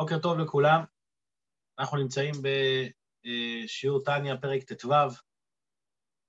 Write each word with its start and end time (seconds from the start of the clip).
בוקר 0.00 0.18
טוב 0.18 0.38
לכולם. 0.38 0.84
אנחנו 1.78 1.96
נמצאים 1.96 2.34
בשיעור 3.22 4.04
טניה, 4.04 4.36
פרק 4.36 4.72
ט"ו. 4.72 4.92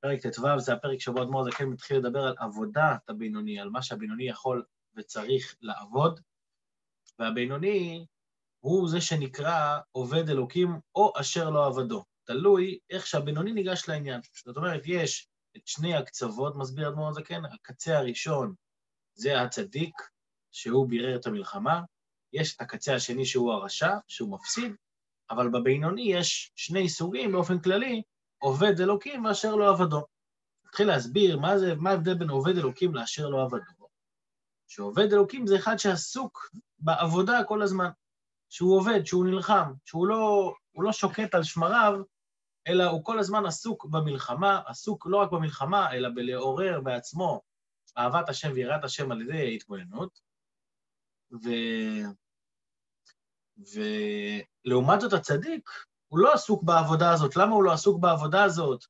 פרק 0.01 0.19
ט"ו 0.27 0.59
זה 0.59 0.73
הפרק 0.73 0.99
שבו 0.99 1.23
אדמו"ר 1.23 1.51
זקן 1.51 1.65
מתחיל 1.65 1.97
לדבר 1.97 2.23
על 2.23 2.35
עבודת 2.39 3.09
הבינוני, 3.09 3.59
על 3.59 3.69
מה 3.69 3.81
שהבינוני 3.81 4.23
יכול 4.23 4.65
וצריך 4.95 5.55
לעבוד, 5.61 6.19
והבינוני 7.19 8.05
הוא 8.59 8.89
זה 8.89 9.01
שנקרא 9.01 9.79
עובד 9.91 10.29
אלוקים 10.29 10.79
או 10.95 11.13
אשר 11.19 11.49
לא 11.49 11.67
עבדו. 11.67 12.03
תלוי 12.23 12.79
איך 12.89 13.07
שהבינוני 13.07 13.51
ניגש 13.51 13.89
לעניין. 13.89 14.21
זאת 14.45 14.57
אומרת, 14.57 14.81
יש 14.85 15.29
את 15.57 15.67
שני 15.67 15.95
הקצוות, 15.95 16.55
מסביר 16.55 16.89
אדמו"ר 16.89 17.13
זקן, 17.13 17.45
הקצה 17.45 17.97
הראשון 17.97 18.53
זה 19.13 19.41
הצדיק, 19.41 19.95
שהוא 20.51 20.89
בירר 20.89 21.15
את 21.15 21.25
המלחמה, 21.25 21.81
יש 22.33 22.55
את 22.55 22.61
הקצה 22.61 22.95
השני 22.95 23.25
שהוא 23.25 23.53
הרשע, 23.53 23.91
שהוא 24.07 24.33
מפסיד, 24.33 24.75
אבל 25.29 25.49
בבינוני 25.49 26.01
יש 26.01 26.51
שני 26.55 26.89
סוגים 26.89 27.31
באופן 27.31 27.59
כללי, 27.59 28.01
עובד 28.37 28.81
אלוקים 28.81 29.25
ואשר 29.25 29.55
לא 29.55 29.69
עבדו. 29.69 30.05
נתחיל 30.65 30.87
להסביר 30.87 31.39
מה 31.39 31.57
זה, 31.57 31.75
מה 31.75 31.89
ההבדל 31.89 32.13
בין 32.13 32.29
עובד 32.29 32.57
אלוקים 32.57 32.95
לאשר 32.95 33.29
לא 33.29 33.43
עבדו. 33.43 33.87
שעובד 34.67 35.13
אלוקים 35.13 35.47
זה 35.47 35.55
אחד 35.55 35.77
שעסוק 35.77 36.49
בעבודה 36.79 37.43
כל 37.43 37.61
הזמן, 37.61 37.89
שהוא 38.49 38.77
עובד, 38.77 39.05
שהוא 39.05 39.25
נלחם, 39.25 39.73
שהוא 39.85 40.07
לא, 40.07 40.53
לא 40.75 40.91
שוקט 40.91 41.35
על 41.35 41.43
שמריו, 41.43 41.93
אלא 42.67 42.83
הוא 42.83 43.03
כל 43.03 43.19
הזמן 43.19 43.45
עסוק 43.45 43.85
במלחמה, 43.85 44.61
עסוק 44.65 45.07
לא 45.07 45.17
רק 45.17 45.31
במלחמה, 45.31 45.91
אלא 45.91 46.09
בלעורר 46.15 46.81
בעצמו 46.81 47.41
אהבת 47.97 48.29
השם 48.29 48.51
ויראת 48.55 48.83
השם 48.83 49.11
על 49.11 49.21
ידי 49.21 49.37
ההתבוננות. 49.37 50.26
ו... 51.31 51.49
ולעומת 54.65 55.01
זאת 55.01 55.13
הצדיק, 55.13 55.69
הוא 56.07 56.19
לא 56.19 56.33
עסוק 56.33 56.63
בעבודה 56.63 57.13
הזאת. 57.13 57.35
למה 57.35 57.51
הוא 57.51 57.63
לא 57.63 57.73
עסוק 57.73 57.99
בעבודה 57.99 58.43
הזאת? 58.43 58.85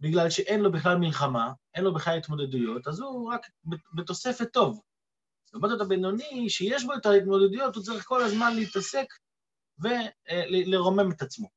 בגלל 0.00 0.30
שאין 0.30 0.60
לו 0.60 0.72
בכלל 0.72 0.98
מלחמה, 0.98 1.52
אין 1.74 1.84
לו 1.84 1.94
בכלל 1.94 2.18
התמודדויות, 2.18 2.88
אז 2.88 3.00
הוא 3.00 3.32
רק 3.32 3.46
בתוספת 3.94 4.52
טוב. 4.52 4.80
לעומת 5.52 5.70
זאת 5.70 5.80
הבינוני, 5.80 6.50
שיש 6.50 6.84
בו 6.84 6.94
את 6.94 7.06
ההתמודדויות, 7.06 7.74
הוא 7.74 7.84
צריך 7.84 8.04
כל 8.04 8.22
הזמן 8.22 8.54
להתעסק 8.54 9.06
ולרומם 9.78 11.12
את 11.12 11.22
עצמו. 11.22 11.48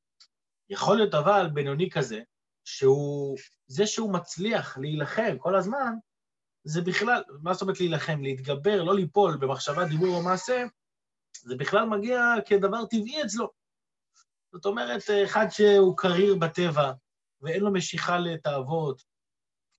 יכול 0.70 0.98
להיות 0.98 1.14
אבל 1.14 1.48
בינוני 1.54 1.90
כזה, 1.90 2.20
שהוא, 2.66 3.38
זה 3.68 3.88
שהוא 3.88 4.14
מצליח 4.14 4.78
להילחם 4.78 5.38
כל 5.38 5.56
הזמן, 5.56 5.94
זה 6.66 6.82
בכלל, 6.82 7.24
מה 7.42 7.54
זאת 7.54 7.62
אומרת 7.62 7.80
להילחם? 7.80 8.22
להתגבר, 8.22 8.84
לא 8.84 8.96
ליפול 8.96 9.38
במחשבה, 9.38 9.86
דיבור 9.86 10.16
או 10.16 10.22
מעשה, 10.24 10.64
זה 11.42 11.56
בכלל 11.56 11.86
מגיע 11.86 12.20
כדבר 12.46 12.86
טבעי 12.86 13.24
אצלו. 13.24 13.52
זאת 14.54 14.66
אומרת, 14.66 15.02
אחד 15.24 15.46
שהוא 15.50 15.98
קריר 15.98 16.36
בטבע 16.36 16.92
ואין 17.42 17.62
לו 17.62 17.74
משיכה 17.74 18.20
לתאוות, 18.20 19.04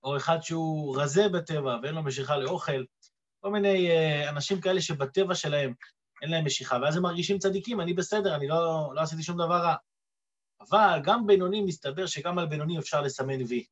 או 0.03 0.17
אחד 0.17 0.37
שהוא 0.41 1.01
רזה 1.01 1.29
בטבע 1.29 1.77
ואין 1.83 1.95
לו 1.95 2.03
משיכה 2.03 2.37
לאוכל, 2.37 2.83
כל 3.39 3.51
מיני 3.51 3.89
אה, 3.89 4.29
אנשים 4.29 4.61
כאלה 4.61 4.81
שבטבע 4.81 5.35
שלהם 5.35 5.73
אין 6.21 6.31
להם 6.31 6.45
משיכה, 6.45 6.77
ואז 6.81 6.97
הם 6.97 7.03
מרגישים 7.03 7.39
צדיקים, 7.39 7.81
אני 7.81 7.93
בסדר, 7.93 8.35
אני 8.35 8.47
לא, 8.47 8.91
לא 8.95 9.01
עשיתי 9.01 9.23
שום 9.23 9.37
דבר 9.37 9.57
רע. 9.57 9.75
אבל 10.61 10.99
גם 11.03 11.27
בינוני, 11.27 11.61
מסתבר 11.61 12.05
שגם 12.05 12.39
על 12.39 12.45
בינוני 12.45 12.79
אפשר 12.79 13.01
לסמן 13.01 13.41
וי. 13.47 13.65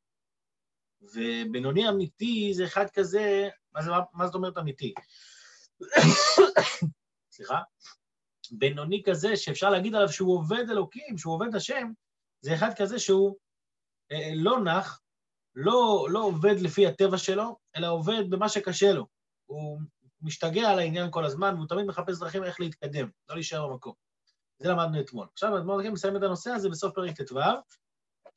ובינוני 1.01 1.89
אמיתי 1.89 2.53
זה 2.53 2.65
אחד 2.65 2.85
כזה, 2.93 3.49
מה, 3.73 3.81
זה, 3.81 3.91
מה 4.13 4.25
זאת 4.25 4.35
אומרת 4.35 4.57
אמיתי? 4.57 4.93
סליחה? 7.31 7.61
בינוני 8.51 9.03
כזה 9.05 9.35
שאפשר 9.35 9.69
להגיד 9.69 9.95
עליו 9.95 10.09
שהוא 10.09 10.37
עובד 10.37 10.69
אלוקים, 10.69 11.17
שהוא 11.17 11.33
עובד 11.33 11.55
השם, 11.55 11.91
זה 12.41 12.53
אחד 12.55 12.69
כזה 12.77 12.99
שהוא 12.99 13.35
אה, 14.11 14.31
לא 14.35 14.63
נח, 14.63 15.01
לא, 15.55 16.07
לא 16.09 16.23
עובד 16.23 16.59
לפי 16.59 16.87
הטבע 16.87 17.17
שלו, 17.17 17.57
אלא 17.75 17.91
עובד 17.91 18.29
במה 18.29 18.49
שקשה 18.49 18.93
לו. 18.93 19.07
הוא 19.45 19.79
משתגע 20.21 20.69
על 20.69 20.79
העניין 20.79 21.11
כל 21.11 21.25
הזמן, 21.25 21.55
והוא 21.55 21.67
תמיד 21.67 21.85
מחפש 21.85 22.19
דרכים 22.19 22.43
איך 22.43 22.59
להתקדם, 22.59 23.09
לא 23.29 23.35
להישאר 23.35 23.67
במקום. 23.67 23.93
זה 24.59 24.69
למדנו 24.69 24.99
אתמול. 24.99 25.27
עכשיו 25.33 25.57
אדמו"ר 25.57 25.91
מסיים 25.91 26.17
את 26.17 26.23
הנושא 26.23 26.51
הזה 26.51 26.69
בסוף 26.69 26.95
פרק 26.95 27.21
ט"ו. 27.21 27.39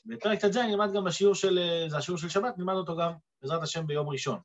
בפרק 0.04 0.38
ט"ז 0.38 0.56
נלמד 0.56 0.88
גם 0.96 1.04
בשיעור 1.04 1.34
של, 1.34 1.58
זה 1.88 1.96
השיעור 1.96 2.20
של 2.20 2.28
שבת, 2.28 2.58
נלמד 2.58 2.74
אותו 2.74 2.96
גם, 2.96 3.12
בעזרת 3.42 3.62
השם, 3.62 3.86
ביום 3.86 4.08
ראשון. 4.08 4.40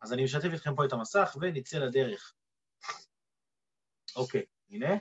אז 0.00 0.12
אני 0.12 0.24
משתף 0.24 0.48
איתכם 0.52 0.76
פה 0.76 0.84
את 0.84 0.92
המסך 0.92 1.36
ונצא 1.40 1.78
לדרך. 1.78 2.34
אוקיי, 4.16 4.42
הנה. 4.70 4.94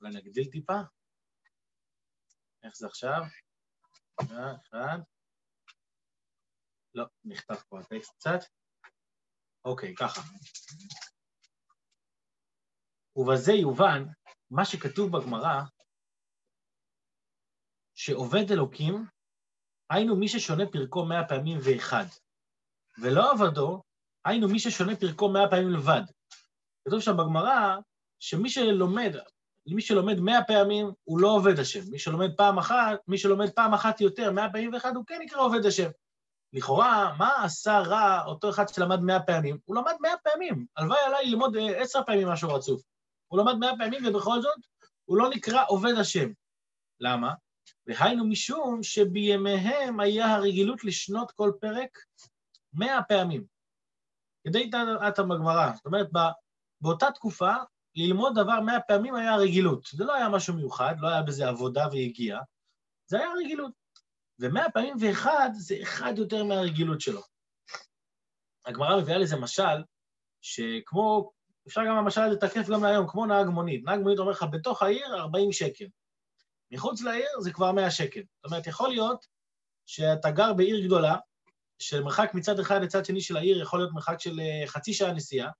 אולי 0.00 0.16
נגדיל 0.16 0.50
טיפה. 0.50 0.80
איך 2.62 2.76
זה 2.76 2.86
עכשיו? 2.86 3.20
אחד. 4.16 4.98
לא, 6.94 7.04
נכתב 7.24 7.54
פה 7.54 7.80
הטקסט 7.80 8.14
קצת. 8.14 8.38
אוקיי, 9.64 9.94
ככה. 9.94 10.20
ובזה 13.16 13.52
יובן 13.52 14.02
מה 14.50 14.64
שכתוב 14.64 15.16
בגמרא, 15.16 15.62
שעובד 18.02 18.52
אלוקים, 18.52 19.06
היינו 19.90 20.16
מי 20.16 20.28
ששונה 20.28 20.66
פרקו 20.66 21.04
מאה 21.04 21.24
פעמים 21.28 21.58
ואחד, 21.62 22.04
ולא 23.02 23.32
עבדו, 23.32 23.82
היינו 24.24 24.48
מי 24.48 24.58
ששונה 24.58 24.96
פרקו 24.96 25.28
מאה 25.28 25.50
פעמים 25.50 25.70
לבד. 25.70 26.02
כתוב 26.84 27.00
שם 27.00 27.16
בגמרא, 27.16 27.76
שמי 28.20 28.48
שלומד, 28.48 29.16
מי 29.66 29.82
שלומד 29.82 30.20
מאה 30.20 30.44
פעמים, 30.44 30.92
הוא 31.04 31.20
לא 31.20 31.28
עובד 31.28 31.58
השם. 31.58 31.80
מי 31.90 31.98
שלומד 31.98 32.36
פעם 32.36 32.58
אחת, 32.58 32.98
מי 33.08 33.18
שלומד 33.18 33.50
פעם 33.50 33.74
אחת 33.74 34.00
יותר, 34.00 34.32
מאה 34.32 34.52
פעמים 34.52 34.72
ואחד, 34.72 34.96
הוא 34.96 35.04
כן 35.06 35.18
נקרא 35.22 35.40
עובד 35.40 35.66
השם. 35.66 35.90
לכאורה, 36.52 37.16
מה 37.18 37.44
עשה 37.44 37.78
רע 37.78 38.24
אותו 38.26 38.50
אחד 38.50 38.68
שלמד 38.68 39.00
מאה 39.00 39.22
פעמים? 39.22 39.58
הוא 39.64 39.76
למד 39.76 39.94
מאה 40.00 40.16
פעמים. 40.22 40.66
הלוואי 40.76 41.00
עליי 41.06 41.26
ללמוד 41.26 41.56
אה, 41.56 41.82
עשר 41.82 42.00
פעמים 42.06 42.28
משהו 42.28 42.54
רצוף. 42.54 42.82
הוא 43.28 43.40
למד 43.40 43.54
מאה 43.54 43.78
פעמים, 43.78 44.06
ובכל 44.06 44.42
זאת, 44.42 44.58
הוא 45.04 45.18
לא 45.18 45.30
נקרא 45.30 45.64
עובד 45.68 45.94
השם. 46.00 46.28
למה? 47.00 47.34
והיינו 47.86 48.26
משום 48.26 48.82
שבימיהם 48.82 50.00
היה 50.00 50.34
הרגילות 50.34 50.84
לשנות 50.84 51.30
כל 51.30 51.52
פרק 51.60 51.98
מאה 52.72 53.02
פעמים. 53.02 53.44
כדי 54.44 54.66
דעתם 54.66 55.28
בגמרא. 55.28 55.72
זאת 55.74 55.86
אומרת, 55.86 56.08
באותה 56.80 57.10
תקופה, 57.10 57.52
ללמוד 57.94 58.32
דבר 58.34 58.60
מאה 58.60 58.80
פעמים 58.80 59.14
היה 59.14 59.36
רגילות. 59.36 59.88
זה 59.92 60.04
לא 60.04 60.14
היה 60.14 60.28
משהו 60.28 60.54
מיוחד, 60.54 60.94
לא 60.98 61.08
היה 61.08 61.22
בזה 61.22 61.48
עבודה 61.48 61.86
ויגיעה, 61.92 62.40
זה 63.06 63.18
היה 63.18 63.28
רגילות. 63.44 63.72
ומאה 64.38 64.70
פעמים 64.70 64.96
ואחד 65.00 65.50
זה 65.52 65.76
אחד 65.82 66.14
יותר 66.16 66.44
מהרגילות 66.44 67.00
שלו. 67.00 67.20
הגמרא 68.66 69.00
מביאה 69.00 69.18
לזה 69.18 69.36
משל, 69.36 69.84
שכמו, 70.40 71.32
אפשר 71.68 71.80
גם 71.88 71.96
המשל 71.96 72.20
הזה 72.20 72.34
לתקף 72.34 72.68
גם 72.68 72.82
להיום, 72.82 73.08
כמו 73.08 73.26
נהג 73.26 73.46
מונית. 73.46 73.84
נהג 73.84 74.00
מונית 74.00 74.18
אומר 74.18 74.30
לך, 74.30 74.44
בתוך 74.50 74.82
העיר 74.82 75.14
40 75.14 75.52
שקל. 75.52 75.84
מחוץ 76.70 77.02
לעיר 77.02 77.28
זה 77.40 77.52
כבר 77.52 77.72
100 77.72 77.90
שקל. 77.90 78.20
זאת 78.20 78.44
אומרת, 78.44 78.66
יכול 78.66 78.88
להיות 78.88 79.26
שאתה 79.86 80.30
גר 80.30 80.52
בעיר 80.52 80.86
גדולה, 80.86 81.16
שמרחק 81.78 82.30
מצד 82.34 82.58
אחד 82.58 82.82
לצד 82.82 83.04
שני 83.04 83.20
של 83.20 83.36
העיר 83.36 83.62
יכול 83.62 83.78
להיות 83.78 83.92
מרחק 83.92 84.20
של 84.20 84.40
אה, 84.40 84.66
חצי 84.66 84.94
שעה 84.94 85.12
נסיעה, 85.12 85.50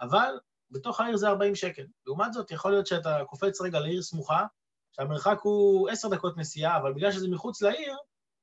אבל 0.00 0.34
בתוך 0.70 1.00
העיר 1.00 1.16
זה 1.16 1.28
40 1.28 1.54
שקל. 1.54 1.86
לעומת 2.06 2.32
זאת, 2.32 2.50
יכול 2.50 2.70
להיות 2.70 2.86
שאתה 2.86 3.18
קופץ 3.26 3.60
רגע 3.60 3.80
לעיר 3.80 4.02
סמוכה, 4.02 4.46
שהמרחק 4.92 5.38
הוא 5.42 5.90
10 5.90 6.08
דקות 6.08 6.36
נסיעה, 6.36 6.76
אבל 6.76 6.92
בגלל 6.92 7.12
שזה 7.12 7.28
מחוץ 7.28 7.62
לעיר, 7.62 7.96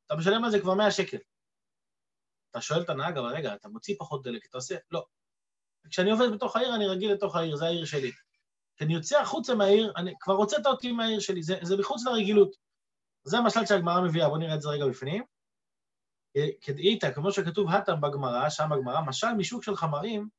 אתה 0.06 0.16
משלם 0.16 0.44
על 0.44 0.52
זה 0.52 0.60
כבר 0.60 0.74
100 0.74 0.92
שקל. 0.92 1.18
אתה 2.52 2.62
שואל 2.62 2.82
את 2.82 2.90
הנהג, 2.90 3.18
אבל 3.18 3.28
רגע, 3.28 3.54
אתה 3.54 3.70
מוציא 3.70 3.96
פחות 4.00 4.24
דלק, 4.24 4.46
אתה 4.46 4.58
עושה... 4.58 4.76
לא. 4.92 5.06
כשאני 5.90 6.12
עובד 6.12 6.28
בתוך 6.36 6.56
העיר, 6.56 6.76
אני 6.76 6.88
רגיל 6.88 7.14
לתוך 7.14 7.36
העיר, 7.36 7.56
זה 7.56 7.66
העיר 7.66 7.86
שלי. 7.86 8.12
כשאני 8.80 8.94
יוצא 8.94 9.22
החוצה 9.22 9.56
מהעיר, 9.56 9.94
אני 9.98 10.14
כבר 10.20 10.34
הוצאת 10.34 10.66
אותי 10.66 10.92
מהעיר 10.92 11.20
שלי, 11.20 11.44
זה, 11.44 11.56
זה 11.62 11.78
מחוץ 11.78 12.06
לרגילות. 12.06 12.56
זה 13.24 13.38
המשל 13.38 13.66
שהגמרא 13.66 14.02
מביאה, 14.02 14.28
בואו 14.28 14.40
נראה 14.40 14.56
את 14.56 14.62
זה 14.62 14.70
רגע 14.70 14.88
בפנים. 14.88 15.24
כדאיתא, 16.62 17.12
כמו 17.12 17.32
שכתוב 17.32 17.70
הטם 17.70 18.02
בגמרא, 18.02 18.50
שם 18.50 18.70
בגמרא, 18.72 19.02
משל 19.02 19.34
משוק 19.38 19.64
של 19.64 19.76
חמרים, 19.76 20.30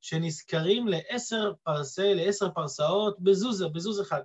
שנזכרים 0.00 0.88
לעשר 0.88 1.52
פרסי, 1.62 2.14
לעשר 2.14 2.50
פרסאות 2.50 3.20
בזוזה, 3.20 3.68
בזוז 3.68 4.00
אחד, 4.00 4.22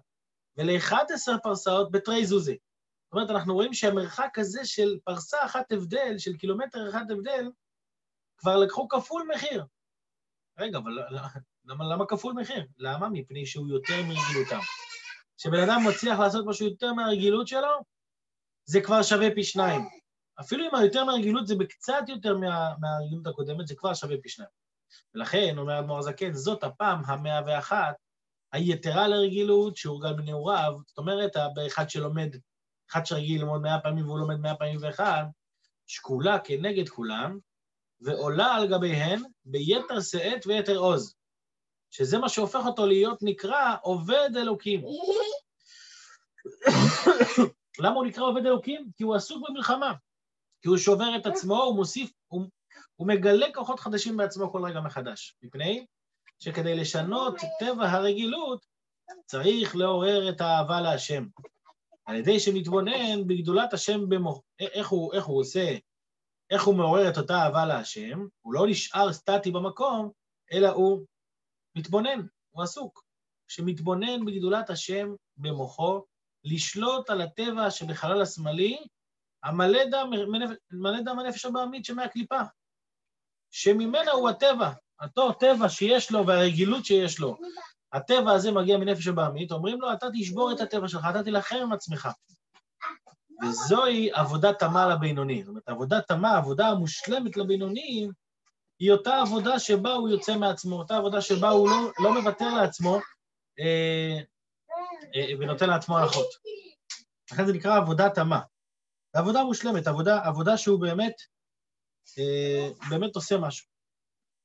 ולאחד 0.57 1.05
עשר 1.13 1.35
פרסאות 1.43 1.91
בתרי 1.91 2.25
זוזה. 2.25 2.53
זאת 3.05 3.13
אומרת, 3.13 3.29
אנחנו 3.29 3.53
רואים 3.53 3.73
שהמרחק 3.73 4.39
הזה 4.39 4.65
של 4.65 4.99
פרסה 5.03 5.45
אחת 5.45 5.71
הבדל, 5.71 6.17
של 6.17 6.37
קילומטר 6.37 6.89
אחד 6.89 7.11
הבדל, 7.11 7.51
כבר 8.37 8.57
לקחו 8.57 8.87
כפול 8.87 9.29
מחיר. 9.35 9.65
רגע, 10.59 10.77
אבל 10.77 11.17
למה, 11.67 11.85
למה 11.85 12.05
כפול 12.05 12.33
מחיר? 12.33 12.65
למה? 12.77 13.09
מפני 13.09 13.45
שהוא 13.45 13.67
יותר 13.67 13.93
מרגילותם. 13.93 14.59
כשבן 15.37 15.59
אדם 15.59 15.81
מצליח 15.87 16.19
לעשות 16.19 16.45
משהו 16.45 16.65
יותר 16.67 16.93
מהרגילות 16.93 17.47
שלו, 17.47 17.83
זה 18.65 18.81
כבר 18.81 19.03
שווה 19.03 19.27
פי 19.35 19.43
שניים. 19.43 19.81
אפילו 20.39 20.65
אם 20.65 20.75
היותר 20.75 21.05
מהרגילות 21.05 21.47
זה 21.47 21.55
בקצת 21.55 22.03
יותר 22.07 22.37
מה, 22.37 22.73
מהרגילות 22.79 23.27
הקודמת, 23.27 23.67
זה 23.67 23.75
כבר 23.75 23.93
שווה 23.93 24.15
פי 24.21 24.29
שניים. 24.29 24.49
ולכן, 25.15 25.57
אומר 25.57 25.79
אדמו"ר 25.79 25.99
הזקן, 25.99 26.33
זאת 26.33 26.63
הפעם 26.63 27.01
המאה 27.05 27.41
ואחת, 27.47 27.95
היתרה 28.51 29.07
לרגילות 29.07 29.77
שהורגל 29.77 30.13
בנעוריו, 30.13 30.73
זאת 30.87 30.97
אומרת, 30.97 31.31
באחד 31.55 31.89
שלומד, 31.89 32.35
אחד 32.91 33.05
שרגיל 33.05 33.41
ללמוד 33.41 33.61
מאה 33.61 33.79
פעמים 33.79 34.05
והוא 34.05 34.19
לומד 34.19 34.35
מאה 34.35 34.55
פעמים 34.55 34.77
ואחד, 34.81 35.23
שקולה 35.87 36.39
כנגד 36.39 36.89
כולם, 36.89 37.39
ועולה 38.01 38.55
על 38.55 38.67
גביהן 38.67 39.21
ביתר 39.45 40.01
שאת 40.01 40.47
ויתר 40.47 40.77
עוז, 40.77 41.15
שזה 41.95 42.17
מה 42.17 42.29
שהופך 42.29 42.65
אותו 42.65 42.85
להיות 42.85 43.19
נקרא 43.21 43.75
עובד 43.81 44.29
אלוקים. 44.35 44.81
למה 47.83 47.95
הוא 47.95 48.05
נקרא 48.05 48.23
עובד 48.23 48.45
אלוקים? 48.45 48.89
כי 48.97 49.03
הוא 49.03 49.15
עסוק 49.15 49.49
במלחמה, 49.49 49.93
כי 50.61 50.67
הוא 50.67 50.77
שובר 50.77 51.15
את 51.17 51.25
עצמו, 51.25 51.63
הוא 51.63 51.75
מוסיף, 51.75 52.11
הוא, 52.27 52.45
הוא 52.95 53.07
מגלה 53.07 53.45
כוחות 53.53 53.79
חדשים 53.79 54.17
בעצמו 54.17 54.51
כל 54.51 54.65
רגע 54.65 54.81
מחדש, 54.81 55.35
מפני 55.43 55.85
שכדי 56.39 56.75
לשנות 56.75 57.35
טבע 57.59 57.89
הרגילות, 57.89 58.65
צריך 59.25 59.75
לעורר 59.75 60.29
את 60.29 60.41
האהבה 60.41 60.81
להשם. 60.81 61.25
על 62.05 62.15
ידי 62.15 62.39
שמתבונן 62.39 63.27
בגדולת 63.27 63.73
השם 63.73 64.09
במוח... 64.09 64.39
איך 64.59 64.87
הוא, 64.87 65.13
איך 65.13 65.25
הוא 65.25 65.39
עושה, 65.39 65.77
איך 66.49 66.63
הוא 66.63 66.75
מעורר 66.75 67.09
את 67.09 67.17
אותה 67.17 67.33
אהבה 67.33 67.65
להשם, 67.65 68.25
הוא 68.41 68.53
לא 68.53 68.67
נשאר 68.67 69.13
סטטי 69.13 69.51
במקום, 69.51 70.11
אלא 70.53 70.67
הוא 70.67 71.05
מתבונן, 71.75 72.25
הוא 72.51 72.63
עסוק. 72.63 73.05
שמתבונן 73.47 74.25
בגדולת 74.25 74.69
השם 74.69 75.15
במוחו, 75.37 76.03
לשלוט 76.43 77.09
על 77.09 77.21
הטבע 77.21 77.71
שבחלל 77.71 78.21
השמאלי, 78.21 78.77
המלא 79.43 79.79
דם 81.05 81.19
הנפש 81.19 81.45
הבעמית 81.45 81.85
שמהקליפה, 81.85 82.39
שממנה 83.51 84.11
הוא 84.11 84.29
הטבע, 84.29 84.71
אותו 85.01 85.31
טבע 85.33 85.69
שיש 85.69 86.11
לו 86.11 86.27
והרגילות 86.27 86.85
שיש 86.85 87.19
לו, 87.19 87.37
הטבע 87.93 88.31
הזה 88.31 88.51
מגיע 88.51 88.77
מנפש 88.77 89.07
הבעמית, 89.07 89.51
אומרים 89.51 89.81
לו, 89.81 89.93
אתה 89.93 90.07
תשבור 90.13 90.51
את 90.51 90.59
הטבע 90.59 90.87
שלך, 90.87 91.05
אתה 91.09 91.23
תילחם 91.23 91.55
עם 91.55 91.73
עצמך. 91.73 92.09
וזוהי 93.43 94.11
עבודת 94.13 94.59
תמה 94.59 94.87
לבינוני. 94.87 95.43
זאת 95.43 95.49
אומרת, 95.49 95.69
עבודת 95.69 96.07
תמה, 96.07 96.31
העבודה 96.31 96.67
המושלמת 96.67 97.37
לבינוני, 97.37 98.09
היא 98.79 98.91
אותה 98.91 99.21
עבודה 99.21 99.59
שבה 99.59 99.93
הוא 99.93 100.09
יוצא 100.09 100.37
מעצמו, 100.37 100.75
אותה 100.75 100.97
עבודה 100.97 101.21
שבה 101.21 101.49
הוא 101.49 101.69
לא, 101.69 101.91
לא 101.99 102.21
מוותר 102.21 102.53
לעצמו 102.53 102.99
אה, 103.59 104.19
אה, 105.15 105.39
ונותן 105.39 105.69
לעצמו 105.69 105.97
הנחות. 105.97 106.27
לכן 107.31 107.45
זה 107.45 107.53
נקרא 107.53 107.77
עבודת 107.77 108.15
תמה. 108.15 108.41
עבודה 109.13 109.43
מושלמת, 109.43 109.87
עבודה, 109.87 110.25
עבודה 110.25 110.57
שהוא 110.57 110.81
באמת, 110.81 111.13
אה, 112.17 112.69
באמת 112.89 113.15
עושה 113.15 113.37
משהו. 113.37 113.67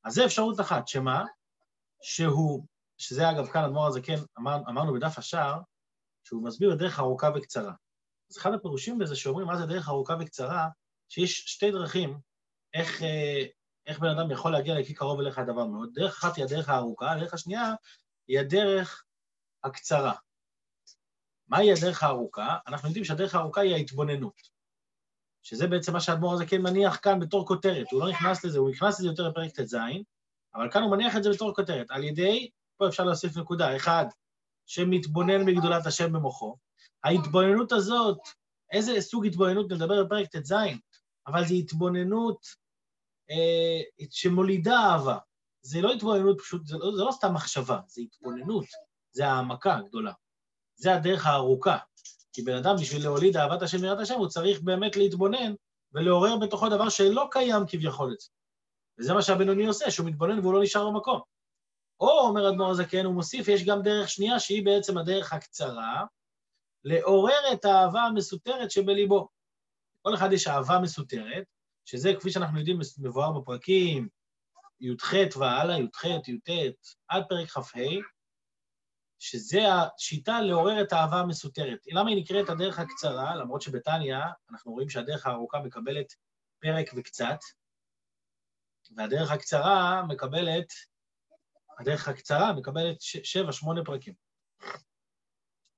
אז 0.04 0.14
זו 0.14 0.24
אפשרות 0.24 0.60
אחת, 0.60 0.88
שמה? 0.88 1.24
שהוא, 2.02 2.66
שזה 2.98 3.30
אגב 3.30 3.46
כאן 3.46 3.64
אדמו"ר 3.64 3.86
הזקן, 3.86 4.14
אמר, 4.38 4.56
אמרנו 4.68 4.94
בדף 4.94 5.18
השער, 5.18 5.60
שהוא 6.24 6.44
מסביר 6.44 6.74
דרך 6.74 6.98
ארוכה 6.98 7.30
וקצרה. 7.34 7.72
אז 8.30 8.38
אחד 8.38 8.52
הפירושים 8.54 8.98
בזה 8.98 9.16
שאומרים 9.16 9.46
מה 9.46 9.56
זה 9.56 9.66
דרך 9.66 9.88
ארוכה 9.88 10.14
וקצרה, 10.20 10.68
שיש 11.08 11.44
שתי 11.46 11.70
דרכים 11.70 12.18
איך, 12.74 13.02
אה, 13.02 13.46
איך 13.90 13.98
בן 13.98 14.08
אדם 14.08 14.30
יכול 14.30 14.52
להגיע 14.52 14.80
לכי 14.80 14.94
קרוב 14.94 15.20
אליך 15.20 15.38
הדבר 15.38 15.66
מאוד. 15.66 15.90
דרך 15.94 16.18
אחת 16.18 16.36
היא 16.36 16.44
הדרך 16.44 16.68
הארוכה, 16.68 17.12
הדרך 17.12 17.34
השנייה 17.34 17.74
היא 18.28 18.40
הדרך 18.40 19.04
הקצרה. 19.64 20.14
מהי 21.48 21.72
הדרך 21.72 22.02
הארוכה? 22.02 22.56
אנחנו 22.66 22.88
יודעים 22.88 23.04
שהדרך 23.04 23.34
הארוכה 23.34 23.60
היא 23.60 23.74
ההתבוננות. 23.74 24.40
שזה 25.42 25.66
בעצם 25.66 25.92
מה 25.92 26.00
שהאדמו"ר 26.00 26.34
הזה 26.34 26.46
כן 26.46 26.62
מניח 26.62 26.98
כאן 27.02 27.20
בתור 27.20 27.46
כותרת, 27.46 27.86
הוא 27.90 28.00
לא 28.00 28.08
נכנס 28.08 28.44
לזה, 28.44 28.58
הוא 28.58 28.70
נכנס 28.70 29.00
לזה 29.00 29.08
יותר 29.08 29.30
בפרק 29.30 29.50
ט"ז, 29.50 29.76
אבל 30.54 30.70
כאן 30.70 30.82
הוא 30.82 30.90
מניח 30.90 31.16
את 31.16 31.22
זה 31.22 31.30
בתור 31.30 31.54
כותרת, 31.54 31.90
על 31.90 32.04
ידי, 32.04 32.50
פה 32.76 32.88
אפשר 32.88 33.04
להוסיף 33.04 33.36
נקודה, 33.36 33.76
אחד, 33.76 34.04
שמתבונן 34.66 35.46
בגדולת 35.46 35.86
השם 35.86 36.12
במוחו. 36.12 36.56
ההתבוננות 37.04 37.72
הזאת, 37.72 38.18
איזה 38.72 39.00
סוג 39.00 39.26
התבוננות 39.26 39.72
נדבר 39.72 40.04
בפרק 40.04 40.36
ט"ז, 40.36 40.54
אבל 41.26 41.44
זו 41.44 41.54
התבוננות 41.54 42.46
שמולידה 44.10 44.76
אהבה. 44.76 45.18
זה 45.62 45.80
לא 45.80 45.92
התבוננות 45.92 46.40
פשוט, 46.40 46.66
זה 46.66 46.78
לא, 46.78 46.96
זה 46.96 47.02
לא 47.02 47.12
סתם 47.12 47.34
מחשבה, 47.34 47.80
זה 47.86 48.02
התבוננות, 48.02 48.64
זה 49.12 49.26
העמקה 49.26 49.80
גדולה. 49.88 50.12
זה 50.76 50.94
הדרך 50.94 51.26
הארוכה. 51.26 51.78
כי 52.32 52.42
בן 52.42 52.56
אדם, 52.56 52.76
בשביל 52.80 53.02
להוליד 53.02 53.36
אהבת 53.36 53.62
השם 53.62 53.78
ויראת 53.82 53.98
השם, 53.98 54.14
הוא 54.14 54.28
צריך 54.28 54.60
באמת 54.60 54.96
להתבונן 54.96 55.54
ולעורר 55.92 56.36
בתוכו 56.36 56.68
דבר 56.68 56.88
שלא 56.88 57.28
קיים 57.30 57.62
כביכול 57.68 58.14
אצלו. 58.14 58.34
וזה 58.98 59.14
מה 59.14 59.22
שהבינוני 59.22 59.66
עושה, 59.66 59.90
שהוא 59.90 60.06
מתבונן 60.06 60.38
והוא 60.38 60.54
לא 60.54 60.62
נשאר 60.62 60.90
במקום. 60.90 61.20
או, 62.00 62.28
אומר 62.28 62.48
אדמו"ר 62.48 62.70
הזקן, 62.70 63.04
הוא 63.04 63.14
מוסיף, 63.14 63.48
יש 63.48 63.64
גם 63.64 63.82
דרך 63.82 64.08
שנייה, 64.08 64.40
שהיא 64.40 64.64
בעצם 64.64 64.98
הדרך 64.98 65.32
הקצרה, 65.32 66.04
לעורר 66.84 67.52
את 67.52 67.64
האהבה 67.64 68.02
המסותרת 68.02 68.70
שבליבו. 68.70 69.28
כל 70.02 70.14
אחד 70.14 70.32
יש 70.32 70.48
אהבה 70.48 70.78
מסותרת, 70.78 71.44
שזה, 71.84 72.12
כפי 72.20 72.30
שאנחנו 72.30 72.58
יודעים, 72.58 72.78
מבואר 72.98 73.40
בפרקים 73.40 74.08
י"ח 74.80 75.12
והלאה, 75.36 75.78
י"ח, 75.78 76.04
י"ט, 76.04 76.50
עד 77.08 77.22
פרק 77.28 77.48
כ"ה, 77.48 77.78
שזה 79.18 79.60
השיטה 79.72 80.40
לעורר 80.40 80.82
את 80.82 80.92
האהבה 80.92 81.16
המסותרת. 81.16 81.78
למה 81.92 82.10
היא 82.10 82.22
נקראת 82.22 82.48
הדרך 82.48 82.78
הקצרה? 82.78 83.36
למרות 83.36 83.62
שבתניא 83.62 84.16
אנחנו 84.50 84.72
רואים 84.72 84.88
שהדרך 84.88 85.26
הארוכה 85.26 85.58
מקבלת 85.60 86.14
פרק 86.60 86.90
וקצת, 86.96 87.38
והדרך 88.96 89.30
הקצרה 89.30 90.02
מקבלת, 90.08 90.72
הדרך 91.78 92.08
הקצרה 92.08 92.52
מקבלת 92.52 92.96
שבע, 93.00 93.52
שמונה 93.52 93.84
פרקים. 93.84 94.14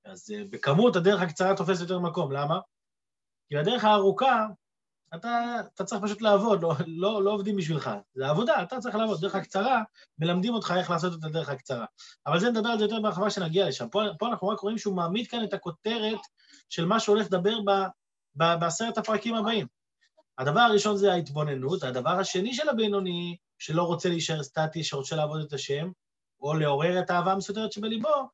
אז 0.05 0.31
אה, 0.31 0.43
בכמות 0.49 0.95
הדרך 0.95 1.21
הקצרה 1.21 1.57
תופס 1.57 1.81
יותר 1.81 1.99
מקום, 1.99 2.31
למה? 2.31 2.59
כי 3.49 3.55
בדרך 3.55 3.83
הארוכה 3.83 4.45
אתה, 5.15 5.55
אתה 5.73 5.83
צריך 5.83 6.01
פשוט 6.03 6.21
לעבוד, 6.21 6.63
לא, 6.63 6.73
לא, 6.87 7.23
לא 7.23 7.31
עובדים 7.31 7.55
בשבילך. 7.55 7.89
זה 8.13 8.29
עבודה, 8.29 8.63
אתה 8.63 8.79
צריך 8.79 8.95
לעבוד. 8.95 9.21
דרך 9.21 9.35
הקצרה, 9.35 9.83
מלמדים 10.19 10.53
אותך 10.53 10.73
איך 10.77 10.89
לעשות 10.89 11.13
את 11.19 11.23
הדרך 11.23 11.49
הקצרה. 11.49 11.85
אבל 12.27 12.39
זה 12.39 12.51
נדבר 12.51 12.69
על 12.69 12.77
זה 12.77 12.83
יותר 12.83 12.99
בהרחבה 13.01 13.29
כשנגיע 13.29 13.67
לשם. 13.67 13.89
פה, 13.89 14.01
פה 14.19 14.27
אנחנו 14.27 14.47
רק 14.47 14.59
רואים 14.59 14.77
שהוא 14.77 14.95
מעמיד 14.95 15.27
כאן 15.27 15.43
את 15.43 15.53
הכותרת 15.53 16.19
של 16.69 16.85
מה 16.85 16.99
שהולך 16.99 17.25
לדבר 17.25 17.59
ב, 17.61 17.71
ב, 18.35 18.59
בעשרת 18.59 18.97
הפרקים 18.97 19.35
הבאים. 19.35 19.67
הדבר 20.37 20.59
הראשון 20.59 20.97
זה 20.97 21.13
ההתבוננות, 21.13 21.83
הדבר 21.83 22.19
השני 22.19 22.53
של 22.53 22.69
הבינוני, 22.69 23.37
שלא 23.59 23.83
רוצה 23.83 24.09
להישאר 24.09 24.43
סטטי, 24.43 24.83
שרוצה 24.83 25.15
לעבוד 25.15 25.41
את 25.41 25.53
השם, 25.53 25.91
או 26.41 26.53
לעורר 26.53 26.99
את 26.99 27.09
האהבה 27.09 27.31
המסודרת 27.31 27.71
שבליבו, 27.71 28.29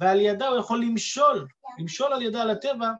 ועל 0.00 0.20
ידה 0.20 0.48
הוא 0.48 0.58
יכול 0.58 0.80
למשול, 0.82 1.46
למשול 1.78 2.12
על 2.12 2.22
ידה 2.22 2.42
על 2.42 2.50
הטבע, 2.50 2.92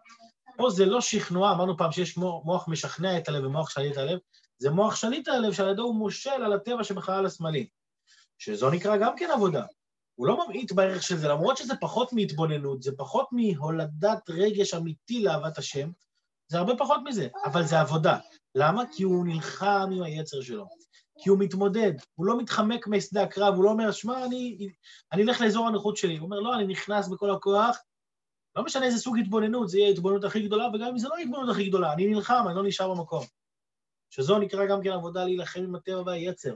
פה 0.56 0.70
זה 0.70 0.86
לא 0.86 1.00
שכנוע, 1.00 1.52
אמרנו 1.52 1.76
פעם 1.76 1.92
שיש 1.92 2.16
מוח, 2.16 2.68
משכנע 2.68 3.18
את 3.18 3.28
הלב 3.28 3.44
ומוח 3.44 3.70
שליט 3.70 3.96
הלב, 3.96 4.18
זה 4.58 4.70
מוח 4.70 4.96
שליט 4.96 5.28
הלב 5.28 5.52
שעל 5.52 5.70
ידו 5.70 5.82
הוא 5.82 5.94
מושל 5.94 6.30
על 6.30 6.52
הטבע 6.52 6.84
שבחלל 6.84 7.26
השמאלי, 7.26 7.66
שזו 8.38 8.70
נקרא 8.70 8.96
גם 8.96 9.16
כן 9.16 9.30
עבודה. 9.34 9.64
הוא 10.14 10.26
לא 10.26 10.46
ממעיט 10.46 10.72
בערך 10.72 11.02
של 11.02 11.16
זה, 11.16 11.28
למרות 11.28 11.56
שזה 11.56 11.74
פחות 11.80 12.12
מהתבוננות, 12.12 12.82
זה 12.82 12.92
פחות 12.96 13.28
מהולדת 13.32 14.30
רגש 14.30 14.74
אמיתי 14.74 15.22
לאהבת 15.22 15.58
השם, 15.58 15.90
זה 16.48 16.58
הרבה 16.58 16.76
פחות 16.76 17.00
מזה, 17.04 17.28
אבל 17.44 17.62
זה 17.62 17.80
עבודה. 17.80 18.18
למה? 18.54 18.82
כי 18.92 19.02
הוא 19.02 19.26
נלחם 19.26 19.90
עם 19.92 20.02
היצר 20.02 20.40
שלו. 20.40 20.66
כי 21.18 21.30
הוא 21.30 21.38
מתמודד, 21.38 21.92
הוא 22.14 22.26
לא 22.26 22.38
מתחמק 22.38 22.86
משדה 22.86 23.22
הקרב, 23.22 23.54
הוא 23.54 23.64
לא 23.64 23.70
אומר, 23.70 23.92
שמע, 23.92 24.24
אני, 24.24 24.68
אני 25.12 25.22
אלך 25.22 25.40
לאזור 25.40 25.66
הנוחות 25.66 25.96
שלי. 25.96 26.16
הוא 26.16 26.24
אומר, 26.24 26.40
לא, 26.40 26.54
אני 26.54 26.66
נכנס 26.66 27.08
בכל 27.08 27.30
הכוח, 27.30 27.78
לא 28.56 28.64
משנה 28.64 28.86
איזה 28.86 28.98
סוג 28.98 29.18
התבוננות, 29.18 29.68
זה 29.68 29.78
יהיה 29.78 29.88
ההתבוננות 29.88 30.24
הכי 30.24 30.42
גדולה, 30.42 30.68
וגם 30.74 30.88
אם 30.88 30.98
זה 30.98 31.08
לא 31.08 31.14
ההתבוננות 31.14 31.50
הכי 31.50 31.68
גדולה, 31.68 31.92
אני 31.92 32.06
נלחם, 32.06 32.44
אני 32.46 32.56
לא 32.56 32.62
נשאר 32.64 32.94
במקום. 32.94 33.24
שזו 34.10 34.38
נקרא 34.38 34.66
גם 34.66 34.82
כן 34.82 34.90
עבודה 34.90 35.24
להילחם 35.24 35.60
עם 35.60 35.74
הטבע 35.74 36.02
והיצר. 36.06 36.54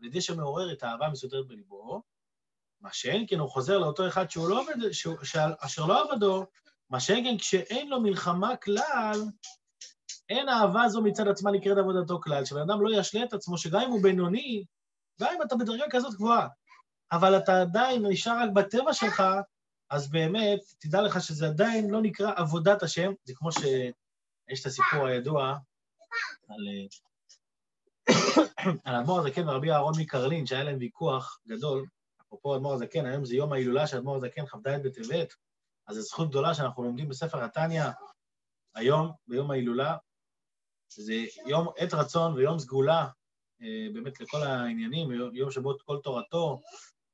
על 0.00 0.04
ידי 0.04 0.20
שמעורר 0.20 0.72
את 0.72 0.82
האהבה 0.82 1.06
המסודרת 1.06 1.46
בליבו, 1.46 2.02
מה 2.80 2.92
שאין 2.92 3.24
כן, 3.28 3.38
הוא 3.38 3.50
חוזר 3.50 3.78
לאותו 3.78 4.08
אחד 4.08 4.30
שהוא 4.30 4.48
לא 4.48 4.64
שעל, 5.22 5.54
אשר 5.60 5.86
לא 5.86 6.12
עבדו, 6.12 6.46
מה 6.90 7.00
שאין 7.00 7.24
כן, 7.24 7.38
כשאין 7.38 7.88
לו 7.88 8.00
מלחמה 8.00 8.56
כלל, 8.56 9.20
אין 10.28 10.48
אהבה 10.48 10.88
זו 10.88 11.02
מצד 11.02 11.28
עצמה 11.28 11.50
נקראת 11.50 11.78
עבודתו 11.78 12.20
כלל, 12.20 12.44
שבן 12.44 12.60
אדם 12.60 12.82
לא 12.82 13.00
ישלה 13.00 13.24
את 13.24 13.32
עצמו, 13.32 13.58
שגם 13.58 13.80
אם 13.80 13.90
הוא 13.90 14.02
בינוני, 14.02 14.64
גם 15.20 15.28
אם 15.36 15.42
אתה 15.42 15.56
בדרגה 15.56 15.84
כזאת 15.90 16.14
גבוהה, 16.14 16.48
אבל 17.12 17.36
אתה 17.36 17.60
עדיין 17.60 18.06
נשאר 18.06 18.38
רק 18.42 18.50
בטבע 18.54 18.92
שלך, 18.92 19.22
אז 19.90 20.10
באמת, 20.10 20.60
תדע 20.78 21.02
לך 21.02 21.20
שזה 21.20 21.46
עדיין 21.46 21.90
לא 21.90 22.02
נקרא 22.02 22.32
עבודת 22.36 22.82
השם, 22.82 23.12
זה 23.24 23.32
כמו 23.36 23.52
שיש 23.52 24.60
את 24.60 24.66
הסיפור 24.66 25.06
הידוע 25.06 25.56
על 28.84 28.94
האדמו"ר 28.94 29.20
הזקן 29.20 29.48
ורבי 29.48 29.70
אהרון 29.70 29.94
מקרלין, 29.98 30.46
שהיה 30.46 30.64
להם 30.64 30.76
ויכוח 30.80 31.40
גדול, 31.48 31.86
אפרופו 32.22 32.54
האדמו"ר 32.54 32.74
הזקן, 32.74 33.06
היום 33.06 33.24
זה 33.24 33.36
יום 33.36 33.52
ההילולה 33.52 33.86
של 33.86 33.96
האדמו"ר 33.96 34.16
הזקן, 34.16 34.46
כ"ד 34.46 34.68
בטבת, 34.84 35.34
אז 35.86 35.96
זו 35.96 36.02
זכות 36.02 36.28
גדולה 36.28 36.54
שאנחנו 36.54 36.84
לומדים 36.84 37.08
בספר 37.08 37.44
התניא 37.44 37.84
היום, 38.74 39.12
ביום 39.28 39.50
ההילולה, 39.50 39.96
זה 40.92 41.14
יום 41.46 41.68
עת 41.76 41.94
רצון 41.94 42.34
ויום 42.34 42.58
סגולה, 42.58 43.08
אה, 43.62 43.86
באמת 43.92 44.20
לכל 44.20 44.42
העניינים, 44.42 45.12
יום 45.32 45.50
שבו 45.50 45.72
כל 45.84 45.98
תורתו, 46.02 46.60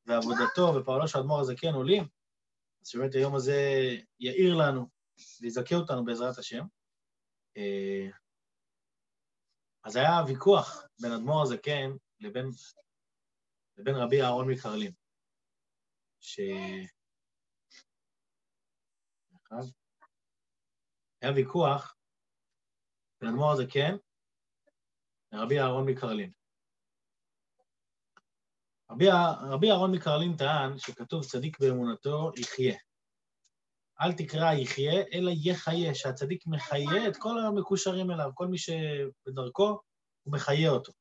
ועבודתו 0.07 0.75
ופועלו 0.75 1.09
של 1.09 1.19
האדמו"ר 1.19 1.41
הזקן 1.41 1.75
עולים, 1.75 2.07
אז 2.83 2.89
שבאמת 2.89 3.15
היום 3.15 3.35
הזה 3.35 3.61
יאיר 4.21 4.55
לנו 4.55 4.87
ויזכה 5.41 5.75
אותנו 5.75 6.05
בעזרת 6.05 6.39
השם. 6.39 6.65
אה, 7.57 8.09
אז 9.85 9.97
היה 9.97 10.13
ויכוח 10.29 10.87
בין 11.01 11.13
אדמו"ר 11.13 11.43
הזקן 11.43 11.91
לבין, 12.21 12.47
לבין 13.77 13.95
רבי 13.95 14.23
אהרון 14.23 14.51
מקרלין, 14.51 14.93
ש... 16.21 16.41
היה 21.23 21.33
ויכוח 21.37 21.97
בין 23.21 23.29
אדמו"ר 23.31 23.53
הזקן 23.53 23.97
לרבי 25.33 25.59
אהרון 25.61 25.89
מקרלין. 25.91 26.33
רבי, 28.93 29.09
רבי 29.51 29.71
אהרון 29.71 29.93
מקרלין 29.93 30.37
טען 30.37 30.79
שכתוב 30.79 31.25
צדיק 31.25 31.61
באמונתו 31.61 32.31
יחיה. 32.37 32.75
אל 34.01 34.13
תקרא 34.13 34.53
יחיה, 34.53 35.03
אלא 35.13 35.31
יחיה, 35.35 35.95
שהצדיק 35.95 36.47
מחיה 36.47 37.09
את 37.09 37.17
כל 37.17 37.41
המקושרים 37.41 38.11
אליו, 38.11 38.31
כל 38.35 38.47
מי 38.47 38.59
שבדרכו, 38.59 39.81
הוא 40.23 40.35
מחיה 40.35 40.71
אותו. 40.71 40.93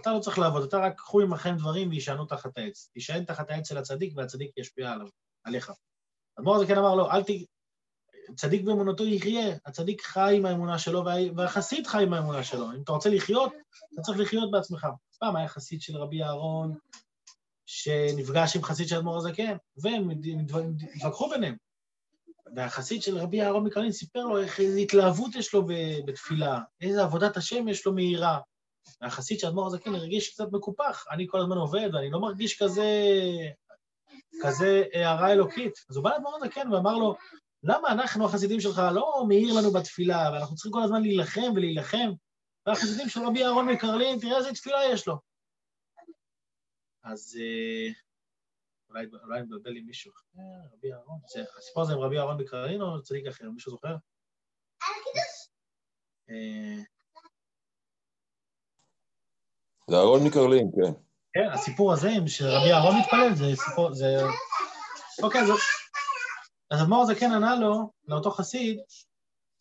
אתה 0.00 0.12
לא 0.12 0.18
צריך 0.18 0.38
לעבוד, 0.38 0.62
אתה 0.62 0.78
רק 0.78 0.94
קחו 0.96 1.20
עמכם 1.20 1.56
דברים 1.56 1.90
וישענו 1.90 2.24
תחת 2.24 2.58
העץ. 2.58 2.90
תישען 2.92 3.24
תחת 3.24 3.50
העץ 3.50 3.68
של 3.68 3.78
הצדיק 3.78 4.12
והצדיק 4.16 4.58
ישפיע 4.58 4.92
עליו, 4.92 5.06
עליך. 5.44 5.72
אדמו"ר 6.38 6.56
הזה 6.56 6.66
כן 6.66 6.78
אמר 6.78 6.94
לו, 6.94 7.10
אל 7.10 7.22
ת... 7.22 7.26
צדיק 8.36 8.62
באמונתו 8.62 9.06
יחיה, 9.06 9.56
הצדיק 9.66 10.02
חי 10.02 10.34
עם 10.36 10.46
האמונה 10.46 10.78
שלו 10.78 11.04
והחסיד 11.36 11.86
חי 11.86 12.02
עם 12.02 12.12
האמונה 12.12 12.44
שלו. 12.44 12.72
אם 12.72 12.82
אתה 12.82 12.92
רוצה 12.92 13.10
לחיות, 13.10 13.52
אתה 13.94 14.02
צריך 14.02 14.18
לחיות 14.18 14.50
בעצמך. 14.50 14.86
פעם 15.18 15.36
היה 15.36 15.48
חסיד 15.48 15.82
של 15.82 15.96
רבי 15.96 16.22
אהרון, 16.22 16.74
שנפגש 17.66 18.56
עם 18.56 18.62
חסיד 18.62 18.88
של 18.88 18.96
אדמו"ר 18.96 19.16
הזקן, 19.16 19.56
והם 19.76 20.08
התווכחו 20.94 21.28
ביניהם. 21.28 21.56
והחסיד 22.56 23.02
של 23.02 23.18
רבי 23.18 23.42
אהרון 23.42 23.64
מקרלין 23.64 23.92
סיפר 23.92 24.24
לו 24.24 24.38
איך 24.38 24.60
איזו 24.60 24.78
התלהבות 24.78 25.34
יש 25.34 25.54
לו 25.54 25.66
בתפילה, 26.06 26.58
איזה 26.80 27.02
עבודת 27.02 27.36
השם 27.36 27.68
יש 27.68 27.86
לו 27.86 27.92
מהירה. 27.92 28.38
והחסיד 29.00 29.40
של 29.40 29.46
אדמו"ר 29.46 29.66
הזקן 29.66 29.94
הרגיש 29.94 30.30
קצת 30.32 30.52
מקופח, 30.52 31.04
אני 31.10 31.26
כל 31.28 31.40
הזמן 31.40 31.56
עובד 31.56 31.88
ואני 31.92 32.10
לא 32.10 32.20
מרגיש 32.20 32.62
כזה, 32.62 32.90
כזה 34.42 34.82
הערה 34.92 35.32
אלוקית. 35.32 35.84
אז 35.90 35.96
הוא 35.96 36.04
בא 36.04 36.10
לאדמו"ר 36.10 36.36
הזקן 36.36 36.72
ואמר 36.72 36.94
לו, 36.94 37.14
למה 37.62 37.88
אנחנו, 37.88 38.24
החסידים 38.24 38.60
שלך, 38.60 38.82
לא 38.94 39.24
מאיר 39.28 39.54
לנו 39.54 39.70
בתפילה, 39.72 40.30
ואנחנו 40.32 40.54
צריכים 40.54 40.72
כל 40.72 40.82
הזמן 40.82 41.02
להילחם 41.02 41.52
ולהילחם, 41.54 42.12
והחסידים 42.66 43.08
של 43.08 43.26
רבי 43.26 43.44
אהרון 43.44 43.66
מקרלין, 43.68 44.18
תראה 44.18 44.36
איזה 44.36 44.52
תפילה 44.52 44.78
יש 44.92 45.06
לו. 45.06 45.18
אז 47.12 47.38
אה, 47.40 47.92
אולי, 48.88 49.06
אולי 49.22 49.42
נבלבל 49.42 49.76
עם 49.76 49.86
מישהו 49.86 50.12
אחר, 50.12 50.40
רבי 50.72 50.92
אהרון, 50.92 51.18
הסיפור 51.58 51.82
הזה 51.82 51.92
עם 51.92 51.98
רבי 51.98 52.18
אהרון 52.18 52.40
מקרלין 52.40 52.80
או 52.80 53.02
צדיק 53.02 53.26
אחר, 53.26 53.50
מישהו 53.50 53.70
זוכר? 53.72 53.96
זה 59.90 59.96
אהרון 59.96 60.20
מקרלין, 60.26 60.70
כן. 60.76 60.92
כן, 61.32 61.48
הסיפור 61.52 61.92
הזה, 61.92 62.08
שרבי 62.26 62.72
אהרון 62.72 62.94
מתפלל, 63.00 63.34
זה 63.34 63.44
סיפור, 63.64 63.94
זה... 63.94 64.06
אוקיי, 65.22 65.40
אז... 65.40 65.48
אז 66.70 66.82
אדמו"ר 66.82 67.02
הזה 67.02 67.14
כן 67.14 67.30
ענה 67.32 67.54
לו, 67.60 67.92
לאותו 68.04 68.30
חסיד, 68.30 68.78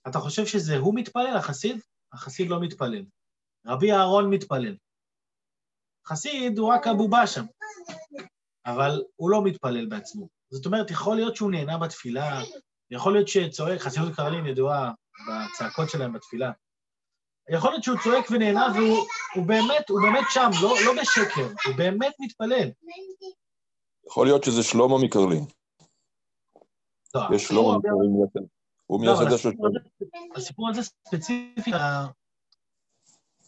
אתה 0.07 0.19
חושב 0.19 0.45
שזה 0.45 0.77
הוא 0.77 0.95
מתפלל, 0.95 1.37
החסיד? 1.37 1.79
החסיד 2.13 2.49
לא 2.49 2.61
מתפלל. 2.61 3.05
רבי 3.65 3.91
אהרון 3.91 4.29
מתפלל. 4.29 4.75
חסיד 6.07 6.57
הוא 6.57 6.73
רק 6.73 6.87
הבובה 6.87 7.27
שם, 7.27 7.45
אבל 8.65 9.03
הוא 9.15 9.29
לא 9.29 9.43
מתפלל 9.43 9.85
בעצמו. 9.85 10.27
זאת 10.49 10.65
אומרת, 10.65 10.91
יכול 10.91 11.15
להיות 11.15 11.35
שהוא 11.35 11.51
נהנה 11.51 11.77
בתפילה, 11.77 12.41
יכול 12.91 13.13
להיות 13.13 13.27
שצועק, 13.27 13.79
חסידות 13.81 14.15
קרלין 14.15 14.45
ידועה 14.45 14.91
בצעקות 15.27 15.89
שלהם 15.89 16.13
בתפילה. 16.13 16.51
יכול 17.49 17.71
להיות 17.71 17.83
שהוא 17.83 17.97
צועק 18.03 18.25
ונהנה 18.31 18.67
והוא 18.75 19.45
באמת, 19.47 19.89
הוא 19.89 20.01
באמת 20.01 20.25
שם, 20.29 20.49
לא, 20.61 20.75
לא 20.85 21.01
בשקר, 21.01 21.47
הוא 21.65 21.75
באמת 21.77 22.13
מתפלל. 22.19 22.69
יכול 24.07 24.27
להיות 24.27 24.43
שזה 24.43 24.63
שלמה 24.63 24.97
מקרלין. 25.03 25.45
לא, 27.15 27.21
יש 27.35 27.43
שלמה 27.47 27.77
מקרלין, 27.77 28.27
הוא 28.85 29.01
מייסד 29.01 29.29
של 29.29 29.37
שלמה. 29.37 29.69
הסיפור 30.35 30.69
הזה 30.69 30.81
ספציפי 30.83 31.71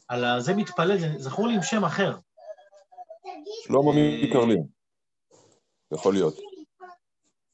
על 0.07 0.39
זה 0.39 0.53
מתפלל, 0.55 1.17
זכור 1.17 1.47
לי 1.47 1.55
עם 1.55 1.61
שם 1.61 1.85
אחר. 1.85 2.17
שלמה 3.63 3.91
מקרלין. 4.23 4.67
יכול 5.93 6.13
להיות. 6.13 6.35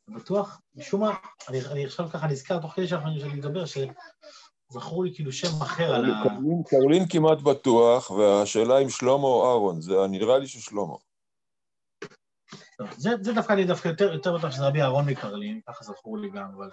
בטוח? 0.08 0.62
משום 0.76 1.02
מה, 1.02 1.16
אני, 1.50 1.60
אני 1.72 1.86
עכשיו 1.86 2.10
ככה 2.10 2.28
נזכר 2.28 2.60
תוך 2.60 2.74
כדי 2.74 2.88
שאני 2.88 3.34
מדבר, 3.34 3.64
שזכור 3.66 5.04
לי 5.04 5.16
כאילו 5.16 5.32
שם 5.32 5.62
אחר 5.62 5.96
על 5.96 6.06
ה... 6.06 6.24
קרלין, 6.24 6.64
קרלין 6.66 7.04
כמעט 7.10 7.42
בטוח, 7.42 8.12
והשאלה 8.12 8.80
אם 8.80 8.90
שלמה 8.90 9.28
או 9.28 9.50
אהרון, 9.50 9.82
זה 9.82 9.94
נראה 10.10 10.40
לי 10.40 10.48
ששלמה. 10.48 10.96
זה, 12.98 13.10
זה 13.22 13.34
דווקא, 13.34 13.54
אני 13.54 13.66
דווקא 13.66 13.88
יותר, 13.88 14.14
יותר 14.14 14.38
בטוח 14.38 14.52
שזה 14.52 14.68
רבי 14.68 14.82
אהרון 14.82 15.06
מקרלין, 15.10 15.62
ככה 15.68 15.84
זכור 15.84 16.18
לי 16.18 16.30
גם, 16.30 16.52
אבל... 16.58 16.70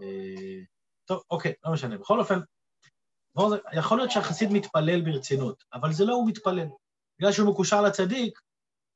אה, 0.00 0.60
טוב, 1.04 1.22
אוקיי, 1.30 1.52
לא 1.64 1.72
משנה. 1.72 1.98
בכל 1.98 2.20
אופן, 2.20 2.38
יכול 3.72 3.98
להיות 3.98 4.10
שהחסיד 4.10 4.52
מתפלל 4.52 5.00
ברצינות, 5.00 5.64
אבל 5.72 5.92
זה 5.92 6.04
לא 6.04 6.14
הוא 6.14 6.28
מתפלל. 6.28 6.66
בגלל 7.22 7.32
שהוא 7.32 7.50
מקושר 7.50 7.82
לצדיק, 7.82 8.40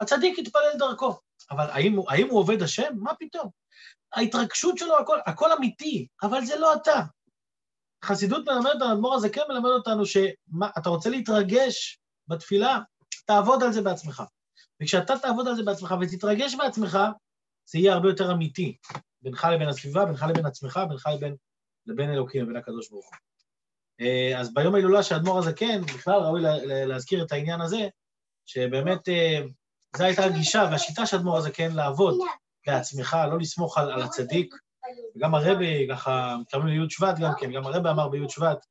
הצדיק 0.01 0.39
יתפלל 0.39 0.79
דרכו. 0.79 1.19
אבל 1.51 1.71
האם, 1.71 1.99
האם 2.09 2.29
הוא 2.31 2.39
עובד 2.39 2.63
השם? 2.63 2.95
מה 2.97 3.15
פתאום? 3.19 3.51
ההתרגשות 4.13 4.79
שלו, 4.79 4.99
הכל, 4.99 5.19
הכל 5.27 5.53
אמיתי, 5.53 6.07
אבל 6.23 6.45
זה 6.45 6.57
לא 6.59 6.75
אתה. 6.75 7.01
חסידות 8.05 8.49
מלמדת, 8.49 8.83
האדמו"ר 8.83 9.15
הזה 9.15 9.29
כן 9.29 9.43
מלמד 9.49 9.71
אותנו 9.71 10.07
שאתה 10.07 10.89
רוצה 10.91 11.11
להתרגש 11.11 11.99
בתפילה, 12.29 12.79
תעבוד 13.27 13.63
על 13.63 13.73
זה 13.73 13.83
בעצמך. 13.83 14.23
וכשאתה 14.83 15.19
תעבוד 15.19 15.49
על 15.49 15.55
זה 15.55 15.63
בעצמך 15.63 15.95
ותתרגש 16.01 16.55
בעצמך, 16.55 16.99
זה 17.71 17.79
יהיה 17.79 17.93
הרבה 17.93 18.09
יותר 18.09 18.33
אמיתי. 18.33 18.77
בינך 19.23 19.47
לבין 19.55 19.69
הסביבה, 19.69 20.05
בינך 20.05 20.27
לבין 20.29 20.47
עצמך, 20.47 20.81
בינך 20.89 21.09
לבין, 21.17 21.37
לבין 21.87 22.11
אלוקים, 22.11 22.43
לבין 22.43 22.57
הקדוש 22.57 22.91
ברוך 22.91 23.07
הוא. 23.07 23.17
אה, 24.01 24.41
אז 24.41 24.55
ביום 24.55 24.75
ההילולה 24.75 25.03
של 25.03 25.15
האדמו"ר 25.15 25.39
הזקן, 25.39 25.83
בכלל 25.83 26.21
ראוי 26.21 26.43
להזכיר 26.67 27.25
את 27.25 27.33
העניין 27.33 27.61
הזה, 27.61 27.89
שבאמת 28.47 29.09
אה, 29.09 29.41
זו 29.97 30.05
הייתה 30.05 30.25
הגישה 30.25 30.69
והשיטה 30.71 31.07
של 31.07 31.17
אדמו"ר 31.17 31.37
הזקן 31.37 31.73
לעבוד 31.73 32.19
בעצמך, 32.67 33.17
לא 33.31 33.39
לסמוך 33.39 33.79
על, 33.79 33.93
על 33.93 34.03
הצדיק. 34.03 34.55
וגם 35.17 35.35
הרבי, 35.35 35.87
ככה, 35.91 36.37
מתכוונים 36.41 36.83
לי' 36.83 36.91
שבט 36.91 37.19
גם 37.19 37.33
כן, 37.41 37.53
גם 37.53 37.67
הרבי 37.67 37.89
אמר 37.89 38.09
בי' 38.09 38.29
שבט, 38.29 38.67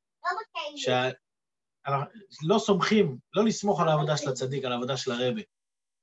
שלא 0.76 2.58
סומכים, 2.58 3.18
לא 3.34 3.44
לסמוך 3.44 3.80
על 3.80 3.88
העבודה 3.88 4.16
של 4.16 4.28
הצדיק, 4.28 4.64
על 4.64 4.72
העבודה 4.72 4.96
של 4.96 5.12
הרבי. 5.12 5.42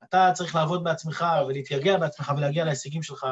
אתה 0.04 0.32
צריך 0.34 0.56
לעבוד 0.56 0.84
בעצמך 0.84 1.26
ולהתייגע 1.48 1.98
בעצמך 1.98 2.32
ולהגיע 2.38 2.66
להישגים 2.66 3.04
שלך 3.04 3.24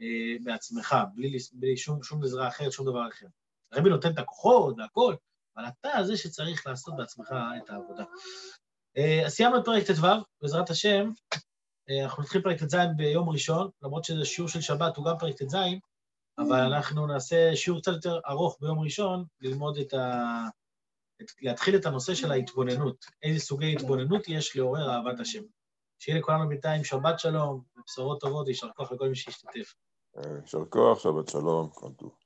אה, 0.00 0.36
בעצמך, 0.44 0.96
בלי, 1.14 1.38
בלי 1.52 1.76
שום, 1.76 2.02
שום 2.02 2.24
עזרה 2.24 2.48
אחרת, 2.48 2.72
שום 2.72 2.86
דבר 2.86 3.08
אחר. 3.08 3.26
הרבי 3.72 3.90
נותן 3.90 4.12
את 4.12 4.18
הכוחות 4.18 4.74
והכול, 4.78 5.16
אבל 5.56 5.64
אתה 5.68 6.04
זה 6.04 6.16
שצריך 6.16 6.66
לעשות 6.66 6.96
בעצמך 6.96 7.34
את 7.56 7.70
העבודה. 7.70 8.04
אז 9.26 9.32
סיימנו 9.32 9.58
את 9.58 9.64
פרק 9.64 9.82
ט"ו, 9.82 10.06
בעזרת 10.42 10.70
השם, 10.70 11.10
אנחנו 12.02 12.22
נתחיל 12.22 12.42
פרק 12.42 12.58
ט"ז 12.62 12.76
ביום 12.96 13.28
ראשון, 13.28 13.70
למרות 13.82 14.04
שזה 14.04 14.24
שיעור 14.24 14.48
של 14.48 14.60
שבת, 14.60 14.96
הוא 14.96 15.06
גם 15.06 15.18
פרק 15.18 15.42
ט"ז, 15.42 15.56
אבל 16.38 16.60
אנחנו 16.60 17.06
נעשה 17.06 17.56
שיעור 17.56 17.80
קצת 17.80 17.92
יותר 17.92 18.20
ארוך 18.28 18.58
ביום 18.60 18.78
ראשון, 18.78 19.24
ללמוד 19.40 19.78
את 19.78 19.94
ה... 19.94 20.24
את... 21.22 21.26
להתחיל 21.42 21.76
את 21.76 21.86
הנושא 21.86 22.14
של 22.14 22.32
ההתבוננות, 22.32 23.04
איזה 23.22 23.40
סוגי 23.40 23.72
התבוננות 23.72 24.28
יש 24.28 24.56
לעורר 24.56 24.90
אהבת 24.90 25.20
השם. 25.20 25.42
שיהיה 25.98 26.18
לכולנו 26.18 26.48
בינתיים 26.48 26.84
שבת 26.84 27.18
שלום, 27.18 27.62
ובשורות 27.76 28.20
טובות, 28.20 28.48
יישר 28.48 28.68
כוח 28.76 28.92
לכל 28.92 29.08
מי 29.08 29.16
שהשתתף. 29.16 29.74
יישר 30.42 30.64
כוח, 30.70 30.98
שבת 30.98 31.28
שלום, 31.28 31.68
כל 31.74 31.92
טוב. 31.98 32.25